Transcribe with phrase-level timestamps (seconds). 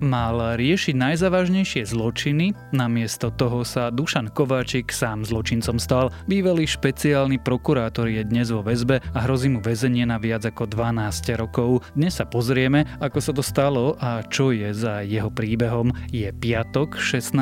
[0.00, 6.12] mal riešiť najzávažnejšie zločiny, namiesto toho sa Dušan Kováčik sám zločincom stal.
[6.28, 11.40] Bývalý špeciálny prokurátor je dnes vo väzbe a hrozí mu väzenie na viac ako 12
[11.40, 11.86] rokov.
[11.96, 15.92] Dnes sa pozrieme, ako sa to stalo a čo je za jeho príbehom.
[16.12, 17.36] Je piatok 16.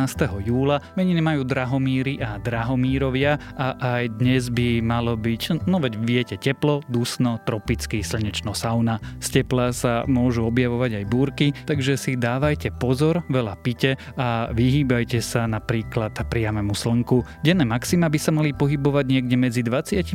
[0.46, 6.36] júla, meniny majú Drahomíry a Drahomírovia a aj dnes by malo byť, no veď viete,
[6.39, 9.02] teplo, dusno, tropický slnečno sauna.
[9.18, 14.52] Z tepla sa môžu objavovať aj búrky, takže si dáva dávajte pozor, veľa pite a
[14.52, 17.25] vyhýbajte sa napríklad priamému slnku.
[17.40, 20.12] Denné maxima by sa mali pohybovať niekde medzi 25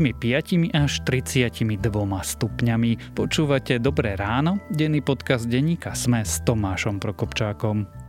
[0.77, 1.73] až 32
[2.05, 3.17] stupňami.
[3.17, 8.08] Počúvate Dobré ráno, denný podcast denníka Sme s Tomášom Prokopčákom.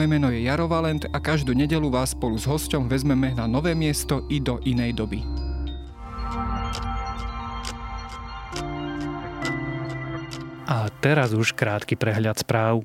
[0.00, 3.76] Moje meno je Jaro Valent a každú nedelu vás spolu s hosťom vezmeme na nové
[3.76, 5.20] miesto i do inej doby.
[10.64, 12.80] A teraz už krátky prehľad správ.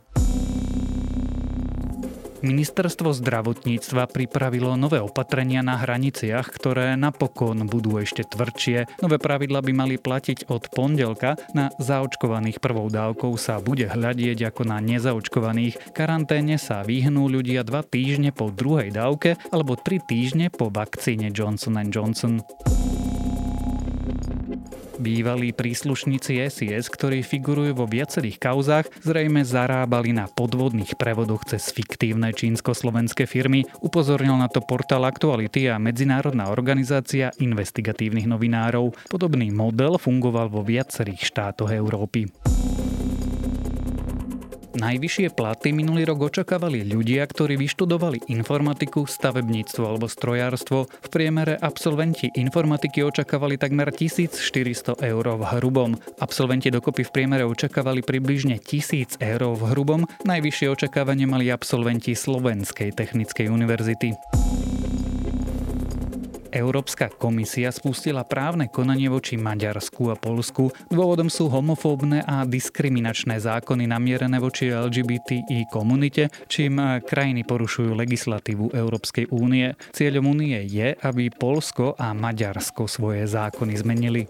[2.46, 9.02] Ministerstvo zdravotníctva pripravilo nové opatrenia na hraniciach, ktoré napokon budú ešte tvrdšie.
[9.02, 11.42] Nové pravidla by mali platiť od pondelka.
[11.58, 15.98] Na zaočkovaných prvou dávkou sa bude hľadieť ako na nezaočkovaných.
[15.98, 21.82] Karanténe sa vyhnú ľudia dva týždne po druhej dávke alebo tri týždne po vakcíne Johnson
[21.90, 22.46] Johnson.
[24.96, 32.32] Bývalí príslušníci SIS, ktorí figurujú vo viacerých kauzách, zrejme zarábali na podvodných prevodoch cez fiktívne
[32.32, 38.96] čínsko-slovenské firmy, upozornil na to portál Aktuality a medzinárodná organizácia investigatívnych novinárov.
[39.12, 42.32] Podobný model fungoval vo viacerých štátoch Európy.
[44.76, 50.92] Najvyššie platy minulý rok očakávali ľudia, ktorí vyštudovali informatiku, stavebníctvo alebo strojárstvo.
[50.92, 55.96] V priemere absolventi informatiky očakávali takmer 1400 eur v hrubom.
[56.20, 60.04] Absolventi dokopy v priemere očakávali približne 1000 eur v hrubom.
[60.28, 64.12] Najvyššie očakávanie mali absolventi Slovenskej technickej univerzity.
[66.56, 70.72] Európska komisia spustila právne konanie voči Maďarsku a Polsku.
[70.88, 79.28] Dôvodom sú homofóbne a diskriminačné zákony namierené voči LGBTI komunite, čím krajiny porušujú legislatívu Európskej
[79.36, 79.76] únie.
[79.92, 84.24] Cieľom únie je, aby Polsko a Maďarsko svoje zákony zmenili.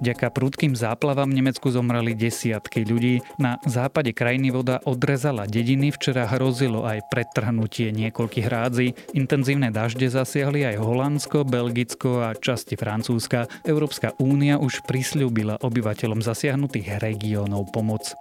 [0.00, 3.20] Vďaka prudkým záplavám v Nemecku zomreli desiatky ľudí.
[3.36, 8.88] Na západe krajiny voda odrezala dediny, včera hrozilo aj pretrhnutie niekoľkých hrádzi.
[9.12, 13.44] Intenzívne dažde zasiahli aj Holandsko, Belgicko a časti Francúzska.
[13.68, 18.16] Európska únia už prisľúbila obyvateľom zasiahnutých regiónov pomoc.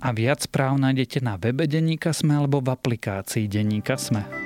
[0.00, 4.45] A viac správ nájdete na webe Denníka Sme alebo v aplikácii Denníka Sme.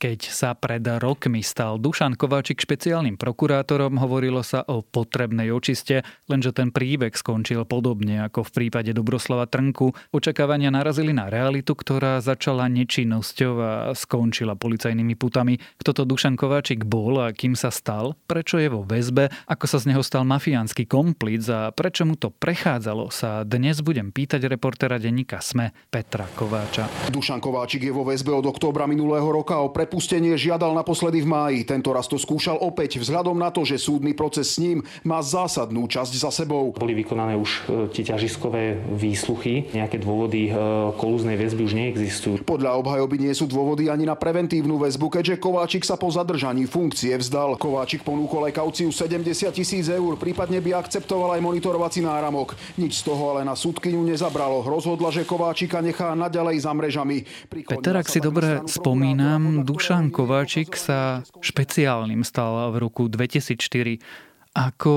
[0.00, 6.56] Keď sa pred rokmi stal Dušan Kováčik špeciálnym prokurátorom, hovorilo sa o potrebnej očiste, lenže
[6.56, 9.92] ten príbeh skončil podobne ako v prípade Dobroslava Trnku.
[10.08, 15.60] Očakávania narazili na realitu, ktorá začala nečinnosťou a skončila policajnými putami.
[15.76, 19.84] Kto to Dušan Kováčik bol a kým sa stal, prečo je vo väzbe, ako sa
[19.84, 24.96] z neho stal mafiánsky komplic a prečo mu to prechádzalo, sa dnes budem pýtať reportéra
[24.96, 26.88] denníka SME Petra Kováča.
[27.12, 31.26] Dušan Kováčik je vo väzbe od októbra minulého roka o pre prepustenie žiadal naposledy v
[31.26, 31.58] máji.
[31.66, 35.90] Tento raz to skúšal opäť vzhľadom na to, že súdny proces s ním má zásadnú
[35.90, 36.70] časť za sebou.
[36.78, 39.74] Boli vykonané už e, tie ťažiskové výsluchy.
[39.74, 40.50] Nejaké dôvody e,
[40.94, 42.46] kolúznej väzby už neexistujú.
[42.46, 47.10] Podľa obhajoby nie sú dôvody ani na preventívnu väzbu, keďže Kováčik sa po zadržaní funkcie
[47.18, 47.58] vzdal.
[47.58, 52.54] Kováčik ponúkol aj kauciu 70 tisíc eur, prípadne by akceptoval aj monitorovací náramok.
[52.78, 54.62] Nič z toho ale na súdkyňu nezabralo.
[54.62, 57.26] Rozhodla, že Kováčika nechá naďalej za mrežami.
[57.50, 63.96] Peter, ak si dobre spomínam, Dušan Kováčik sa špeciálnym stal v roku 2004.
[64.52, 64.92] Ako,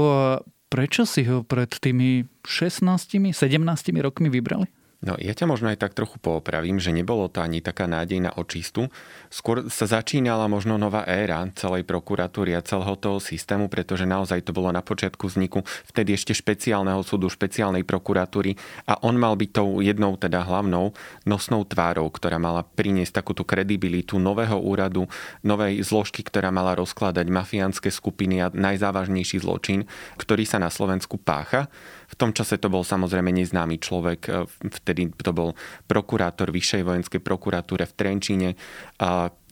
[0.68, 2.84] prečo si ho pred tými 16,
[3.32, 3.64] 17
[4.04, 4.68] rokmi vybrali?
[5.04, 8.32] No ja ťa možno aj tak trochu poopravím, že nebolo to ani taká nádej na
[8.40, 8.88] očistu.
[9.28, 14.56] Skôr sa začínala možno nová éra celej prokuratúry a celého toho systému, pretože naozaj to
[14.56, 18.56] bolo na počiatku vzniku vtedy ešte špeciálneho súdu, špeciálnej prokuratúry
[18.88, 20.96] a on mal byť tou jednou teda hlavnou
[21.28, 25.12] nosnou tvárou, ktorá mala priniesť takúto kredibilitu nového úradu,
[25.44, 29.84] novej zložky, ktorá mala rozkladať mafiánske skupiny a najzávažnejší zločin,
[30.16, 31.68] ktorý sa na Slovensku pácha.
[32.08, 34.46] V tom čase to bol samozrejme neznámy človek, e,
[34.94, 35.50] vtedy to bol
[35.90, 38.50] prokurátor Vyššej vojenskej prokuratúre v Trenčíne,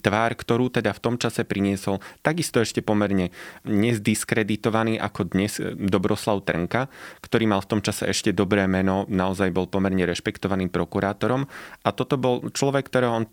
[0.02, 3.30] tvár, ktorú teda v tom čase priniesol takisto ešte pomerne
[3.70, 6.90] nezdiskreditovaný ako dnes Dobroslav Trnka,
[7.22, 11.46] ktorý mal v tom čase ešte dobré meno, naozaj bol pomerne rešpektovaným prokurátorom.
[11.86, 13.26] A toto bol človek, ktorého on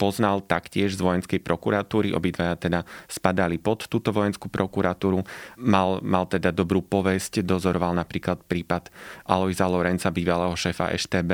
[0.00, 2.80] poznal taktiež z vojenskej prokuratúry, obidvaja teda
[3.10, 5.20] spadali pod túto vojenskú prokuratúru,
[5.58, 8.88] mal, mal teda dobrú povesť, dozoroval napríklad prípad
[9.26, 11.30] Alojza Lorenca, bývalého šéfa EŠTB.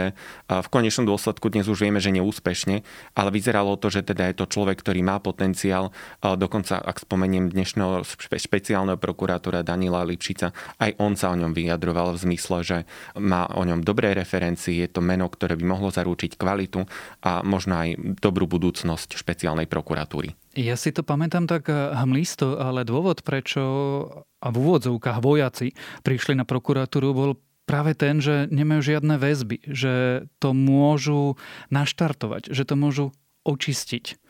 [0.49, 2.81] V konečnom dôsledku dnes už vieme, že neúspešne,
[3.13, 5.93] ale vyzeralo to, že teda je to človek, človek, ktorý má potenciál.
[6.25, 12.23] Dokonca, ak spomeniem dnešného špeciálneho prokurátora Danila Lipšica, aj on sa o ňom vyjadroval v
[12.25, 12.79] zmysle, že
[13.21, 16.89] má o ňom dobré referencie, je to meno, ktoré by mohlo zaručiť kvalitu
[17.21, 17.89] a možno aj
[18.25, 20.33] dobrú budúcnosť špeciálnej prokuratúry.
[20.57, 23.61] Ja si to pamätám tak eh, hmlisto, ale dôvod, prečo
[24.41, 27.31] a v úvodzovkách vojaci prišli na prokuratúru, bol
[27.65, 31.39] práve ten, že nemajú žiadne väzby, že to môžu
[31.71, 33.07] naštartovať, že to môžu
[33.47, 34.23] očistiť.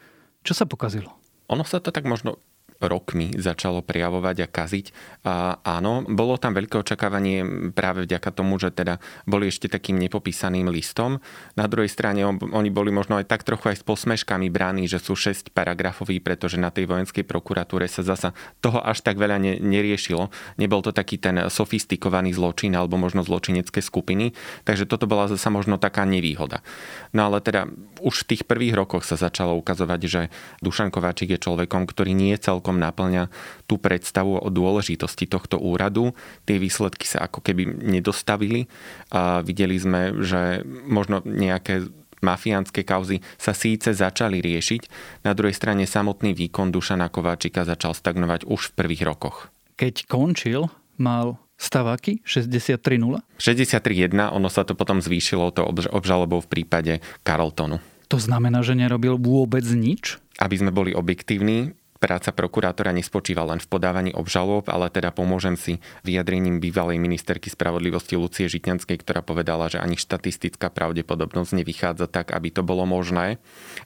[0.42, 1.14] Čo sa pokazilo?
[1.50, 2.38] Ono sa to tak možno
[2.82, 4.86] rokmi začalo prijavovať a kaziť.
[5.22, 10.66] A áno, bolo tam veľké očakávanie práve vďaka tomu, že teda boli ešte takým nepopísaným
[10.66, 11.22] listom.
[11.54, 15.14] Na druhej strane oni boli možno aj tak trochu aj s posmeškami bráni, že sú
[15.14, 20.34] 6 paragrafoví, pretože na tej vojenskej prokuratúre sa zasa toho až tak veľa ne, neriešilo.
[20.58, 24.34] Nebol to taký ten sofistikovaný zločin alebo možno zločinecké skupiny,
[24.66, 26.66] takže toto bola zasa možno taká nevýhoda.
[27.14, 27.70] No ale teda
[28.02, 30.20] už v tých prvých rokoch sa začalo ukazovať, že
[30.60, 33.31] Dušan Kováčik je človekom, ktorý nie celkom naplňa
[33.70, 36.19] tú predstavu o dôležitosti tohto úradu.
[36.43, 38.66] Tie výsledky sa ako keby nedostavili
[39.14, 41.87] a videli sme, že možno nejaké
[42.22, 44.82] mafiánske kauzy sa síce začali riešiť,
[45.26, 49.50] na druhej strane samotný výkon Dušana Kováčika začal stagnovať už v prvých rokoch.
[49.75, 53.22] Keď končil, mal staváky 63-0?
[53.38, 57.82] 63-1, ono sa to potom zvýšilo to obžalobou v prípade Carltonu.
[58.12, 60.20] To znamená, že nerobil vôbec nič?
[60.37, 61.73] Aby sme boli objektívni,
[62.03, 68.19] Práca prokurátora nespočíva len v podávaní obžalob, ale teda pomôžem si vyjadrením bývalej ministerky spravodlivosti
[68.19, 73.38] Lucie Žitňanskej, ktorá povedala, že ani štatistická pravdepodobnosť nevychádza tak, aby to bolo možné.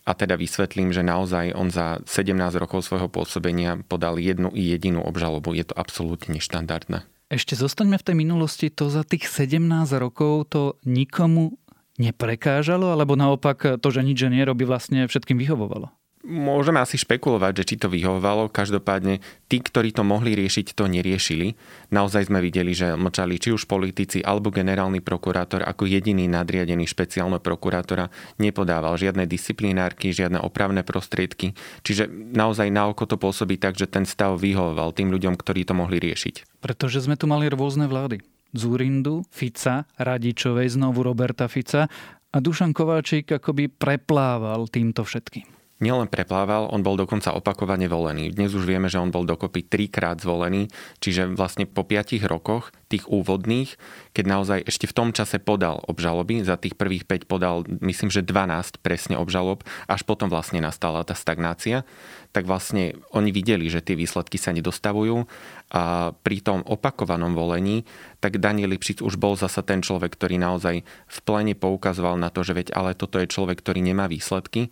[0.08, 5.04] A teda vysvetlím, že naozaj on za 17 rokov svojho pôsobenia podal jednu i jedinú
[5.04, 5.52] obžalobu.
[5.52, 7.04] Je to absolútne neštandardné.
[7.28, 8.72] Ešte zostaňme v tej minulosti.
[8.80, 9.60] To za tých 17
[10.00, 11.60] rokov to nikomu
[11.96, 15.92] neprekážalo, alebo naopak to, že nič nerobí, vlastne všetkým vyhovovalo?
[16.26, 18.50] Môžeme asi špekulovať, že či to vyhovovalo.
[18.50, 21.54] Každopádne tí, ktorí to mohli riešiť, to neriešili.
[21.94, 27.38] Naozaj sme videli, že mlčali či už politici alebo generálny prokurátor ako jediný nadriadený špeciálneho
[27.38, 28.10] prokurátora
[28.42, 31.54] nepodával žiadne disciplinárky, žiadne opravné prostriedky.
[31.86, 35.78] Čiže naozaj na oko to pôsobí tak, že ten stav vyhovoval tým ľuďom, ktorí to
[35.78, 36.58] mohli riešiť.
[36.58, 38.18] Pretože sme tu mali rôzne vlády.
[38.52, 41.88] Zúrindu, Fica, Radičovej, znovu Roberta Fica.
[42.30, 48.32] A Dušan Kováčik akoby preplával týmto všetkým nielen preplával, on bol dokonca opakovane volený.
[48.32, 50.72] Dnes už vieme, že on bol dokopy trikrát zvolený,
[51.04, 53.76] čiže vlastne po piatich rokoch tých úvodných,
[54.14, 58.24] keď naozaj ešte v tom čase podal obžaloby, za tých prvých 5 podal myslím, že
[58.24, 61.84] 12 presne obžalob, až potom vlastne nastala tá stagnácia,
[62.30, 65.28] tak vlastne oni videli, že tie výsledky sa nedostavujú
[65.74, 67.84] a pri tom opakovanom volení,
[68.22, 72.46] tak Daniel Lipšic už bol zasa ten človek, ktorý naozaj v plene poukazoval na to,
[72.46, 74.70] že veď ale toto je človek, ktorý nemá výsledky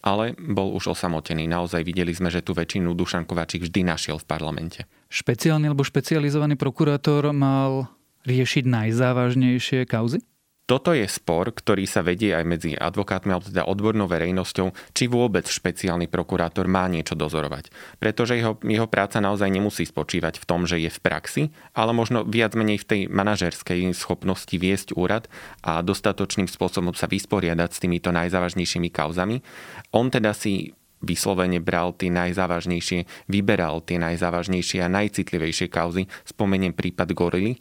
[0.00, 1.44] ale bol už osamotený.
[1.44, 4.80] Naozaj videli sme, že tú väčšinu Dušan Kováčik vždy našiel v parlamente.
[5.12, 7.92] Špeciálny alebo špecializovaný prokurátor mal
[8.24, 10.24] riešiť najzávažnejšie kauzy?
[10.70, 15.42] Toto je spor, ktorý sa vedie aj medzi advokátmi alebo teda odbornou verejnosťou, či vôbec
[15.50, 17.74] špeciálny prokurátor má niečo dozorovať.
[17.98, 21.42] Pretože jeho, jeho práca naozaj nemusí spočívať v tom, že je v praxi,
[21.74, 25.26] ale možno viac menej v tej manažerskej schopnosti viesť úrad
[25.66, 29.42] a dostatočným spôsobom sa vysporiadať s týmito najzávažnejšími kauzami.
[29.90, 36.06] On teda si vyslovene bral tie najzávažnejšie, vyberal tie najzávažnejšie a najcitlivejšie kauzy.
[36.28, 37.56] Spomeniem prípad Gorily,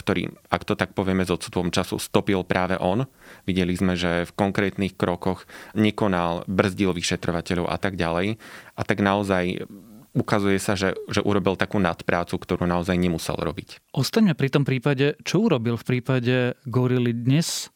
[0.00, 3.04] ktorý, ak to tak povieme s odstupom času, stopil práve on.
[3.44, 5.44] Videli sme, že v konkrétnych krokoch
[5.76, 8.40] nekonal, brzdil vyšetrovateľov a tak ďalej.
[8.74, 9.68] A tak naozaj
[10.16, 13.94] ukazuje sa, že, že urobil takú nadprácu, ktorú naozaj nemusel robiť.
[13.94, 17.70] Ostaňme pri tom prípade, čo urobil v prípade Gorily dnes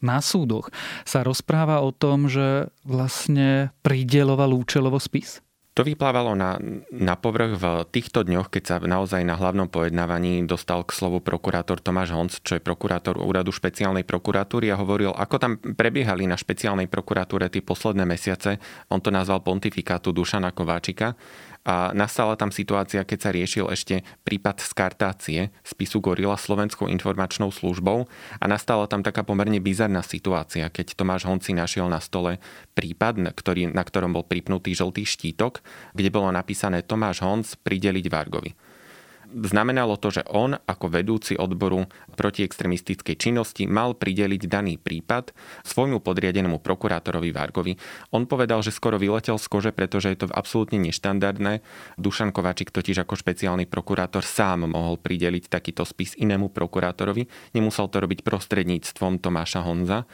[0.00, 0.72] na súdoch
[1.04, 5.44] sa rozpráva o tom, že vlastne prideloval účelovo spis?
[5.80, 6.60] To vyplávalo na,
[6.92, 11.80] na povrch v týchto dňoch, keď sa naozaj na hlavnom pojednávaní dostal k slovu prokurátor
[11.80, 16.84] Tomáš Honc, čo je prokurátor úradu špeciálnej prokuratúry a hovoril, ako tam prebiehali na špeciálnej
[16.84, 18.60] prokuratúre tie posledné mesiace.
[18.92, 21.16] On to nazval pontifikátu Dušana Kováčika
[21.60, 28.08] a nastala tam situácia, keď sa riešil ešte prípad skartácie spisu Gorila Slovenskou informačnou službou.
[28.40, 32.40] A nastala tam taká pomerne bizarná situácia, keď Tomáš Honci našiel na stole
[32.72, 35.60] prípad, ktorý, na ktorom bol pripnutý žltý štítok,
[35.92, 38.69] kde bolo napísané Tomáš Honc prideliť Vargovi
[39.32, 41.86] znamenalo to, že on ako vedúci odboru
[42.18, 45.32] protiextremistickej činnosti mal prideliť daný prípad
[45.62, 47.72] svojmu podriadenému prokurátorovi Vargovi.
[48.12, 51.62] On povedal, že skoro vyletel z kože, pretože je to absolútne neštandardné.
[51.96, 57.54] Dušan Kovačik totiž ako špeciálny prokurátor sám mohol prideliť takýto spis inému prokurátorovi.
[57.54, 60.04] Nemusel to robiť prostredníctvom Tomáša Honza.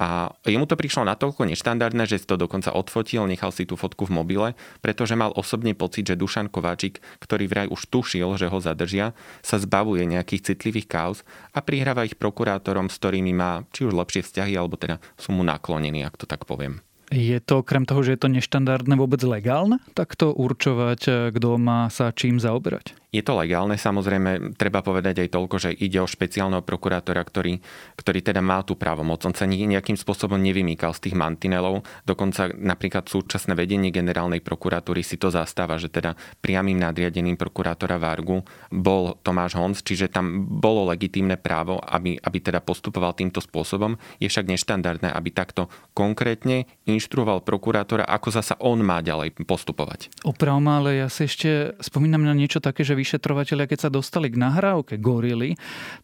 [0.00, 4.08] A jemu to prišlo natoľko neštandardné, že si to dokonca odfotil, nechal si tú fotku
[4.08, 4.48] v mobile,
[4.80, 9.12] pretože mal osobne pocit, že Dušan Kováčik, ktorý vraj už tušil, že ho zadržia,
[9.44, 11.18] sa zbavuje nejakých citlivých kauz
[11.52, 15.44] a prihráva ich prokurátorom, s ktorými má či už lepšie vzťahy, alebo teda sú mu
[15.44, 16.80] naklonení, ak to tak poviem.
[17.10, 19.82] Je to okrem toho, že je to neštandardné vôbec legálne?
[19.98, 22.94] Takto určovať, kto má sa čím zaoberať?
[23.10, 27.58] Je to legálne, samozrejme, treba povedať aj toľko, že ide o špeciálneho prokurátora, ktorý,
[27.98, 29.18] ktorý teda má tú právomoc.
[29.26, 31.82] On sa nejakým spôsobom nevymýkal z tých mantinelov.
[32.06, 38.46] Dokonca napríklad súčasné vedenie generálnej prokuratúry si to zastáva, že teda priamým nadriadeným prokurátora Vargu
[38.70, 43.98] bol Tomáš Honc, čiže tam bolo legitímne právo, aby, aby teda postupoval týmto spôsobom.
[44.22, 45.66] Je však neštandardné, aby takto
[45.98, 50.12] konkrétne inštruoval prokurátora, ako zasa on má ďalej postupovať.
[50.20, 54.36] Opravom, ale ja si ešte spomínam na niečo také, že vyšetrovateľia, keď sa dostali k
[54.36, 55.56] nahrávke gorily,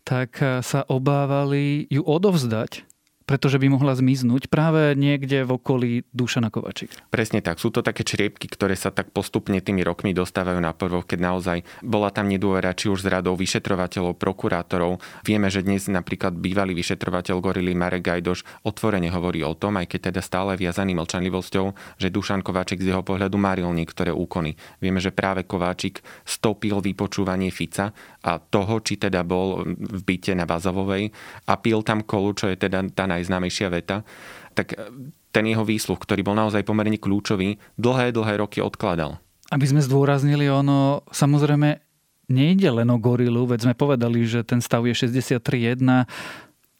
[0.09, 2.89] tak sa obávali ju odovzdať
[3.27, 6.95] pretože by mohla zmiznúť práve niekde v okolí Dušana Kovačika.
[7.11, 7.59] Presne tak.
[7.59, 11.59] Sú to také čriepky, ktoré sa tak postupne tými rokmi dostávajú na prvo, keď naozaj
[11.83, 15.03] bola tam nedôvera či už z radou vyšetrovateľov, prokurátorov.
[15.27, 20.15] Vieme, že dnes napríklad bývalý vyšetrovateľ Gorily Marek Gajdoš otvorene hovorí o tom, aj keď
[20.15, 24.55] teda stále viazaný mlčanlivosťou, že Dušan Kováčik z jeho pohľadu maril niektoré úkony.
[24.79, 27.91] Vieme, že práve Kováčik stopil vypočúvanie Fica
[28.23, 31.11] a toho, či teda bol v byte na Bazovovej
[31.51, 34.05] a pil tam kolu, čo je teda tá najznámejšia veta,
[34.53, 34.89] tak e,
[35.33, 39.21] ten jeho výsluch, ktorý bol naozaj pomerne kľúčový, dlhé, dlhé roky odkladal.
[39.53, 41.81] Aby sme zdôraznili, ono samozrejme
[42.27, 45.79] nejde len o gorilu, veď sme povedali, že ten stav je 63.1.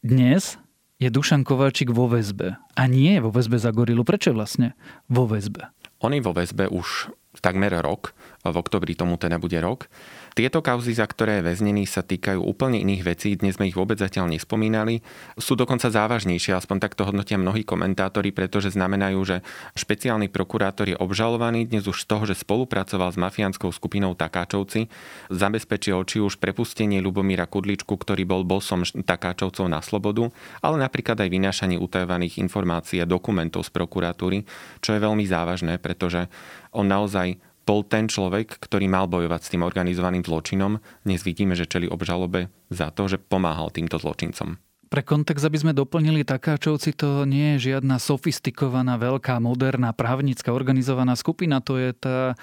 [0.03, 0.59] Dnes
[0.97, 2.57] je Dušan Kováčik vo väzbe.
[2.75, 4.01] A nie je vo väzbe za gorilu.
[4.01, 4.73] Prečo vlastne
[5.07, 5.69] vo väzbe?
[6.01, 8.17] On je vo väzbe už takmer rok.
[8.41, 9.89] V oktobri tomu teda bude rok.
[10.37, 13.97] Tieto kauzy, za ktoré je väznený, sa týkajú úplne iných vecí, dnes sme ich vôbec
[13.97, 15.01] zatiaľ nespomínali.
[15.33, 19.41] Sú dokonca závažnejšie, aspoň takto hodnotia mnohí komentátori, pretože znamenajú, že
[19.73, 24.93] špeciálny prokurátor je obžalovaný dnes už z toho, že spolupracoval s mafiánskou skupinou Takáčovci,
[25.33, 30.29] zabezpečil či už prepustenie Lubomíra Kudličku, ktorý bol bosom Takáčovcov na slobodu,
[30.61, 34.45] ale napríklad aj vynášanie utajovaných informácií a dokumentov z prokuratúry,
[34.85, 36.29] čo je veľmi závažné, pretože
[36.77, 40.79] on naozaj bol ten človek, ktorý mal bojovať s tým organizovaným zločinom.
[41.03, 44.55] Dnes vidíme, že čeli obžalobe za to, že pomáhal týmto zločincom.
[44.87, 51.19] Pre kontext, aby sme doplnili Takáčovci, to nie je žiadna sofistikovaná, veľká, moderná, právnická organizovaná
[51.19, 51.59] skupina.
[51.59, 52.39] To je tá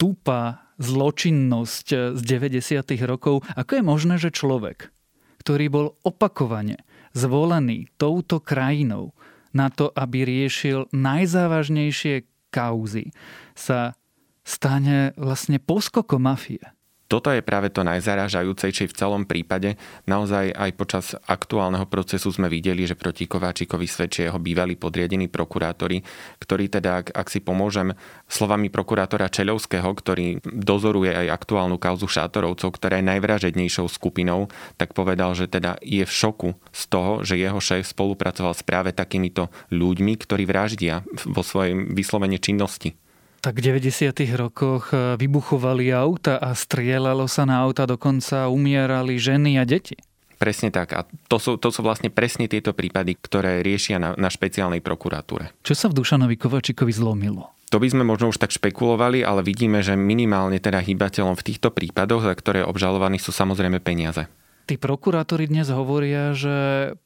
[0.00, 2.80] tupá zločinnosť z 90.
[3.04, 3.44] rokov.
[3.52, 4.88] Ako je možné, že človek,
[5.44, 6.80] ktorý bol opakovane
[7.12, 9.12] zvolený touto krajinou
[9.52, 13.12] na to, aby riešil najzávažnejšie kauzy,
[13.52, 13.92] sa
[14.46, 16.62] stane vlastne poskokom mafie.
[17.06, 19.78] Toto je práve to najzarážajúcejšie v celom prípade.
[20.10, 26.02] Naozaj aj počas aktuálneho procesu sme videli, že proti Kováčikovi svedčia jeho bývalí podriadení prokurátori,
[26.42, 27.94] ktorí teda, ak, ak si pomôžem
[28.26, 35.30] slovami prokurátora Čeľovského, ktorý dozoruje aj aktuálnu kauzu Šátorovcov, ktorá je najvražednejšou skupinou, tak povedal,
[35.38, 40.18] že teda je v šoku z toho, že jeho šéf spolupracoval s práve takýmito ľuďmi,
[40.18, 42.98] ktorí vraždia vo svojej vyslovene činnosti
[43.46, 44.10] tak v 90.
[44.34, 49.94] rokoch e, vybuchovali auta a strieľalo sa na auta, dokonca umierali ženy a deti.
[50.34, 50.98] Presne tak.
[50.98, 55.54] A to sú, to sú vlastne presne tieto prípady, ktoré riešia na, na špeciálnej prokuratúre.
[55.62, 57.54] Čo sa v Dušanovi Kovačikovi zlomilo?
[57.70, 61.70] To by sme možno už tak špekulovali, ale vidíme, že minimálne teda hýbateľom v týchto
[61.70, 64.26] prípadoch, za ktoré obžalovaní sú samozrejme peniaze.
[64.66, 66.54] Tí prokurátori dnes hovoria, že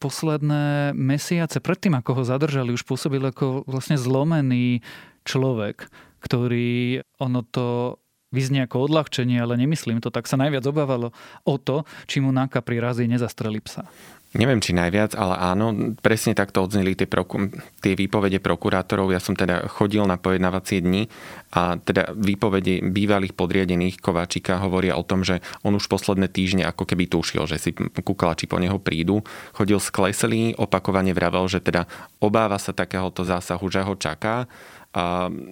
[0.00, 4.80] posledné mesiace predtým, ako ho zadržali, už pôsobil ako vlastne zlomený
[5.28, 7.98] človek ktorý ono to
[8.30, 11.10] vyznie ako odľahčenie, ale nemyslím to, tak sa najviac obávalo
[11.42, 12.78] o to, či mu náka pri
[13.10, 13.90] nezastreli psa.
[14.30, 17.50] Neviem, či najviac, ale áno, presne takto odzneli tie, proku-
[17.82, 19.10] tie výpovede prokurátorov.
[19.10, 21.10] Ja som teda chodil na pojednávacie dni
[21.50, 26.86] a teda výpovede bývalých podriadených Kováčika hovoria o tom, že on už posledné týždne ako
[26.86, 29.26] keby tušil, že si kuklači po neho prídu.
[29.50, 31.90] Chodil skleselý, opakovane vravel, že teda
[32.22, 34.46] obáva sa takéhoto zásahu, že ho čaká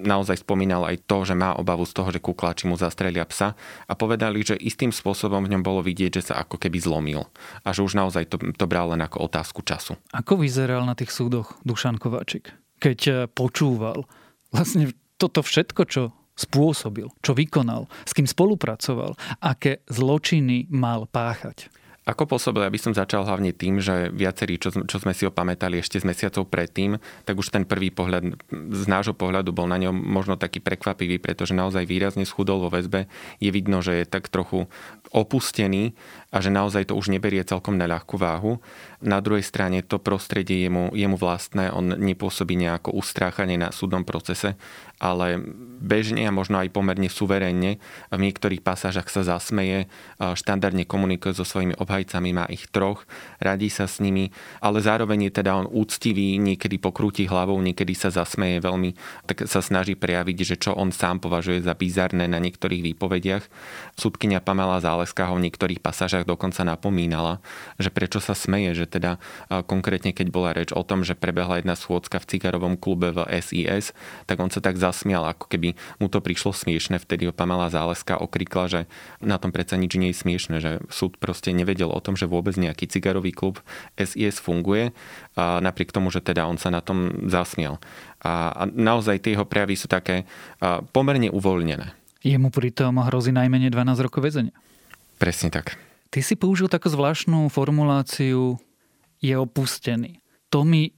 [0.03, 3.55] naozaj spomínal aj to, že má obavu z toho, že kukláči mu zastrelia psa
[3.87, 7.31] a povedali, že istým spôsobom v ňom bolo vidieť, že sa ako keby zlomil
[7.63, 9.95] a že už naozaj to, to bral len ako otázku času.
[10.11, 12.51] Ako vyzeral na tých súdoch Dušan Kováčik,
[12.83, 14.11] keď eh, počúval
[14.51, 16.03] vlastne toto všetko, čo
[16.39, 21.67] spôsobil, čo vykonal, s kým spolupracoval, aké zločiny mal páchať?
[22.09, 25.33] Ako pôsobil, ja by som začal hlavne tým, že viacerí, čo, čo sme si ho
[25.33, 26.97] pamätali ešte z mesiacov predtým,
[27.29, 31.53] tak už ten prvý pohľad z nášho pohľadu bol na ňom možno taký prekvapivý, pretože
[31.53, 33.13] naozaj výrazne schudol vo väzbe.
[33.45, 34.65] Je vidno, že je tak trochu
[35.13, 35.93] opustený
[36.33, 38.65] a že naozaj to už neberie celkom na ľahkú váhu.
[39.05, 43.69] Na druhej strane to prostredie je mu, je mu vlastné, on nepôsobí nejako ustráchanie na
[43.69, 44.57] súdnom procese
[44.99, 45.39] ale
[45.79, 47.79] bežne a možno aj pomerne suverénne
[48.11, 49.87] v niektorých pasážach sa zasmeje,
[50.19, 53.03] štandardne komunikuje so svojimi obhajcami, má ich troch,
[53.43, 54.31] radí sa s nimi,
[54.63, 58.95] ale zároveň je teda on úctivý, niekedy pokrúti hlavou, niekedy sa zasmeje veľmi,
[59.27, 63.51] tak sa snaží prejaviť, že čo on sám považuje za bizarné na niektorých výpovediach.
[63.99, 67.43] Súdkynia Pamela Záleská ho v niektorých pasážach dokonca napomínala,
[67.83, 69.19] že prečo sa smeje, že teda
[69.67, 73.91] konkrétne keď bola reč o tom, že prebehla jedna schôdzka v cigarovom klube v SIS,
[74.31, 77.03] tak on sa tak zasmial, ako keby mu to prišlo smiešne.
[77.03, 78.81] Vtedy ho Pamela Záleska okrikla, že
[79.19, 82.55] na tom predsa nič nie je smiešne, že súd proste nevedel o tom, že vôbec
[82.55, 83.61] nejaký cigarový klub
[83.97, 84.93] SIS funguje,
[85.39, 87.81] a napriek tomu, že teda on sa na tom zasmiel.
[88.23, 90.29] A, a naozaj tie jeho prejavy sú také
[90.91, 91.95] pomerne uvoľnené.
[92.27, 94.55] Jemu pritom hrozí najmenej 12 rokov väzenia.
[95.23, 95.79] Presne tak.
[96.09, 98.59] Ty si použil takú zvláštnu formuláciu
[99.21, 100.23] je opustený.
[100.49, 100.95] To mi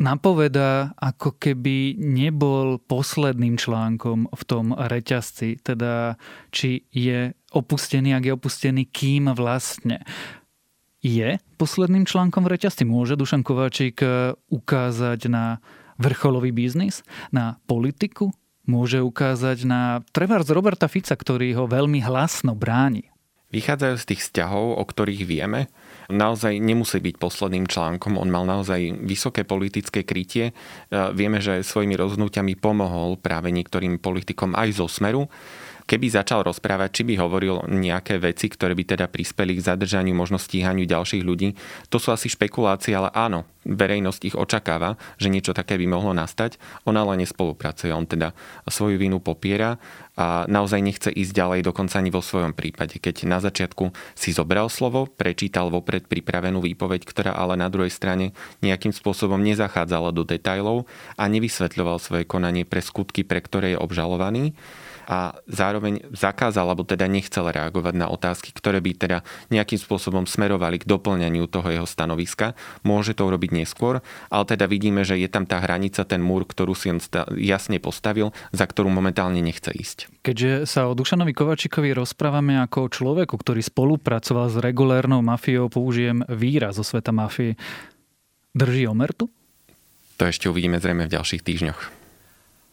[0.00, 6.16] napovedá, ako keby nebol posledným článkom v tom reťazci, teda
[6.48, 10.02] či je opustený, ak je opustený, kým vlastne.
[11.00, 12.84] Je posledným článkom v reťazci?
[12.84, 15.58] Môže Dušan Kováčik eh, ukázať na
[16.00, 18.32] vrcholový biznis, na politiku?
[18.68, 23.10] Môže ukázať na trebárs Roberta Fica, ktorý ho veľmi hlasno bráni?
[23.50, 25.66] Vychádzajú z tých vzťahov, o ktorých vieme,
[26.06, 28.14] naozaj nemusí byť posledným článkom.
[28.14, 30.50] On mal naozaj vysoké politické krytie.
[30.50, 30.52] E,
[31.10, 35.26] vieme, že svojimi rozhodnutiami pomohol práve niektorým politikom aj zo Smeru
[35.90, 40.38] keby začal rozprávať, či by hovoril nejaké veci, ktoré by teda prispeli k zadržaniu, možno
[40.38, 41.58] stíhaniu ďalších ľudí.
[41.90, 46.62] To sú asi špekulácie, ale áno, verejnosť ich očakáva, že niečo také by mohlo nastať.
[46.86, 48.30] On ale nespolupracuje, on teda
[48.70, 49.82] svoju vinu popiera
[50.14, 53.02] a naozaj nechce ísť ďalej, dokonca ani vo svojom prípade.
[53.02, 58.30] Keď na začiatku si zobral slovo, prečítal vopred pripravenú výpoveď, ktorá ale na druhej strane
[58.62, 60.86] nejakým spôsobom nezachádzala do detajlov
[61.18, 64.54] a nevysvetľoval svoje konanie pre skutky, pre ktoré je obžalovaný,
[65.10, 69.18] a zároveň zakázal, alebo teda nechcel reagovať na otázky, ktoré by teda
[69.50, 72.54] nejakým spôsobom smerovali k doplňaniu toho jeho stanoviska.
[72.86, 76.78] Môže to urobiť neskôr, ale teda vidíme, že je tam tá hranica, ten múr, ktorú
[76.78, 77.02] si on
[77.34, 80.22] jasne postavil, za ktorú momentálne nechce ísť.
[80.22, 86.22] Keďže sa o Dušanovi Kovačikovi rozprávame ako o človeku, ktorý spolupracoval s regulérnou mafiou, použijem
[86.30, 87.58] výraz zo sveta mafie,
[88.54, 89.26] drží omertu?
[90.22, 91.80] To ešte uvidíme zrejme v ďalších týždňoch.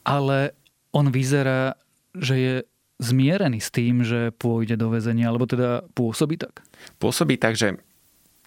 [0.06, 0.54] Ale
[0.94, 1.74] on vyzerá
[2.16, 2.54] že je
[2.98, 6.66] zmierený s tým, že pôjde do väzenia, alebo teda pôsobí tak?
[6.98, 7.78] Pôsobí tak, že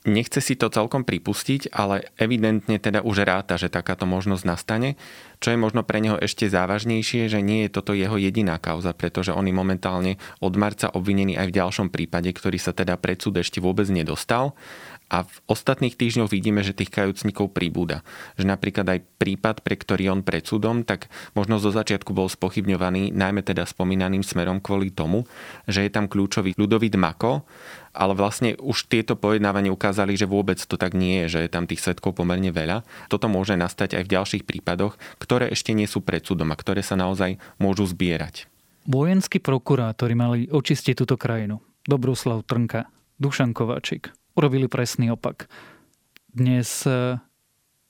[0.03, 4.97] nechce si to celkom pripustiť, ale evidentne teda už ráta, že takáto možnosť nastane.
[5.37, 9.31] Čo je možno pre neho ešte závažnejšie, že nie je toto jeho jediná kauza, pretože
[9.31, 13.39] on je momentálne od marca obvinený aj v ďalšom prípade, ktorý sa teda pred súd
[13.39, 14.57] ešte vôbec nedostal.
[15.11, 18.07] A v ostatných týždňoch vidíme, že tých kajúcnikov pribúda.
[18.39, 23.11] Že napríklad aj prípad, pre ktorý on pred súdom, tak možno zo začiatku bol spochybňovaný,
[23.11, 25.27] najmä teda spomínaným smerom kvôli tomu,
[25.67, 27.43] že je tam kľúčový ľudový Mako,
[27.91, 31.67] ale vlastne už tieto pojednávania ukázali, že vôbec to tak nie je, že je tam
[31.67, 32.87] tých svetkov pomerne veľa.
[33.11, 36.79] Toto môže nastať aj v ďalších prípadoch, ktoré ešte nie sú pred súdom a ktoré
[36.87, 38.47] sa naozaj môžu zbierať.
[38.87, 41.59] Vojenskí prokurátori mali očistiť túto krajinu.
[41.83, 42.87] Dobroslav Trnka,
[43.19, 45.51] Dušan Kováčik urobili presný opak.
[46.31, 47.19] Dnes e,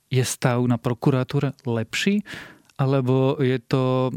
[0.10, 2.26] je stav na prokuratúre lepší,
[2.76, 4.10] alebo je to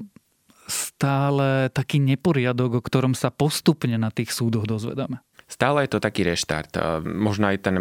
[0.65, 5.21] stále taký neporiadok, o ktorom sa postupne na tých súdoch dozvedáme?
[5.55, 6.75] Stále je to taký reštart.
[7.07, 7.77] Možno aj ten,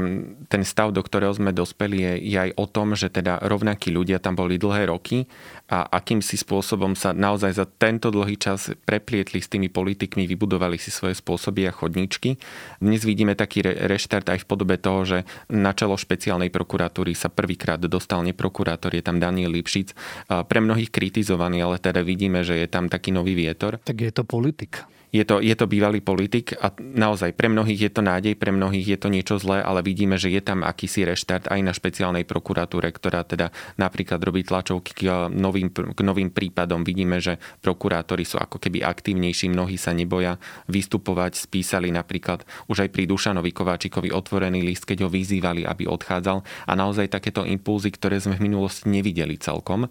[0.46, 4.22] ten stav, do ktorého sme dospeli, je, je aj o tom, že teda rovnakí ľudia
[4.22, 5.26] tam boli dlhé roky
[5.74, 10.94] a akýmsi spôsobom sa naozaj za tento dlhý čas preplietli s tými politikmi, vybudovali si
[10.94, 12.38] svoje spôsoby a chodníčky.
[12.78, 15.18] Dnes vidíme taký re, reštart aj v podobe toho, že
[15.50, 19.98] na čelo špeciálnej prokuratúry sa prvýkrát dostal neprokurátor, je tam Daniel Lipšic,
[20.30, 23.82] pre mnohých kritizovaný, ale teda vidíme, že je tam taký nový vietor.
[23.82, 27.92] Tak je to politik je to, je to bývalý politik a naozaj pre mnohých je
[27.94, 31.54] to nádej, pre mnohých je to niečo zlé, ale vidíme, že je tam akýsi reštart
[31.54, 36.82] aj na špeciálnej prokuratúre, ktorá teda napríklad robí tlačovky k novým, k novým prípadom.
[36.82, 42.90] Vidíme, že prokurátori sú ako keby aktívnejší, mnohí sa neboja vystupovať, spísali napríklad už aj
[42.90, 48.18] pri Dušanovi Kováčikovi otvorený list, keď ho vyzývali, aby odchádzal a naozaj takéto impulzy, ktoré
[48.18, 49.86] sme v minulosti nevideli celkom.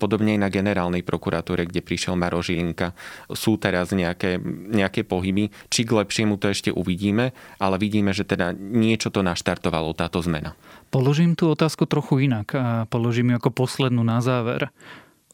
[0.00, 2.96] Podobne aj na generálnej prokuratúre, kde prišiel Maro Žilinka.
[3.36, 4.40] Sú teraz nejaké,
[4.72, 5.52] nejaké pohyby.
[5.68, 10.56] Či k lepšiemu to ešte uvidíme, ale vidíme, že teda niečo to naštartovalo táto zmena.
[10.88, 14.72] Položím tú otázku trochu inak a položím ju ako poslednú na záver.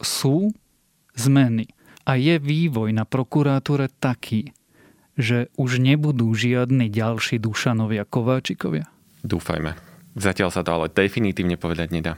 [0.03, 0.51] Sú
[1.15, 1.71] zmeny
[2.03, 4.51] a je vývoj na prokuratúre taký,
[5.15, 8.85] že už nebudú žiadni ďalší Dušanovia Kováčikovia?
[9.25, 9.73] Dúfajme.
[10.13, 12.13] Zatiaľ sa to ale definitívne povedať nedá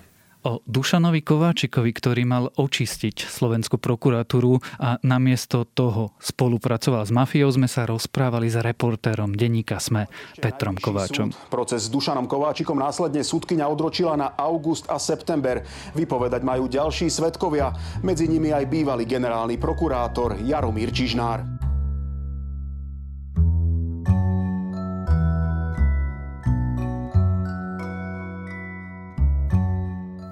[0.47, 7.67] o Dušanovi Kováčikovi, ktorý mal očistiť slovenskú prokuratúru a namiesto toho spolupracoval s mafiou, sme
[7.67, 10.07] sa rozprávali s reportérom denníka SME
[10.39, 11.35] Petrom Kováčom.
[11.35, 11.51] Súd.
[11.51, 15.65] Proces s Dušanom Kováčikom následne súdkyňa odročila na august a september.
[15.91, 21.58] Vypovedať majú ďalší svetkovia, medzi nimi aj bývalý generálny prokurátor Jaromír Čižnár.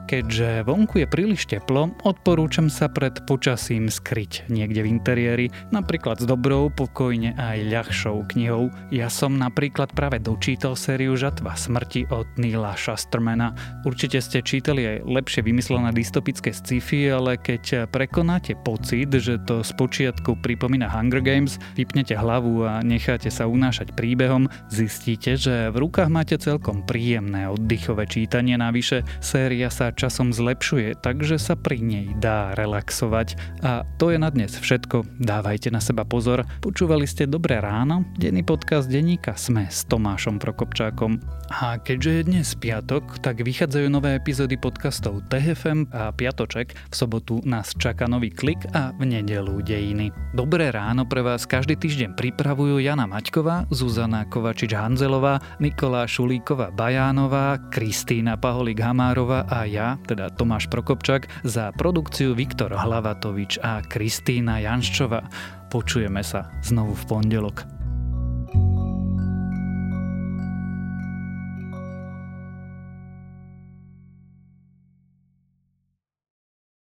[0.07, 6.25] Keďže vonku je príliš teplo, odporúčam sa pred počasím skryť niekde v interiéri, napríklad s
[6.25, 8.71] dobrou, pokojne aj ľahšou knihou.
[8.87, 13.51] Ja som napríklad práve dočítal sériu Žatva smrti od Neila Shustermana.
[13.83, 20.39] Určite ste čítali aj lepšie vymyslené dystopické sci-fi, ale keď prekonáte pocit, že to spočiatku
[20.39, 26.39] pripomína Hunger Games, vypnete hlavu a necháte sa unášať príbehom, zistíte, že v rukách máte
[26.39, 28.55] celkom príjemné oddychové čítanie.
[28.55, 33.33] Navyše séria sa časom zlepšuje, takže sa pri nej dá relaxovať.
[33.65, 35.17] A to je na dnes všetko.
[35.17, 36.45] Dávajte na seba pozor.
[36.61, 41.17] Počúvali ste Dobré ráno, denný podcast denníka Sme s Tomášom Prokopčákom.
[41.49, 46.77] A keďže je dnes piatok, tak vychádzajú nové epizódy podcastov TFM a Piatoček.
[46.91, 50.13] V sobotu nás čaká nový klik a v nedelu dejiny.
[50.35, 58.35] Dobré ráno pre vás každý týždeň pripravujú Jana Maťková, Zuzana Kovačič-Hanzelová, Nikola Šulíková Bajánová, Kristýna
[58.35, 65.23] Paholík Hamárová a ja, teda Tomáš Prokopčak, za produkciu Viktor Hlavatovič a Kristýna Janščová.
[65.71, 67.76] Počujeme sa znovu v pondelok.